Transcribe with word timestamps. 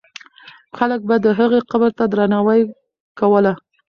خلک 0.77 0.99
به 1.07 1.15
د 1.25 1.27
هغې 1.39 1.59
قبر 1.71 1.91
ته 1.97 2.03
درناوی 2.13 2.61
کوله. 3.19 3.53